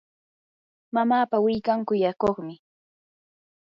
mamapa 0.93 1.37
willkan 1.43 1.79
kuyakuqmi. 1.87 2.55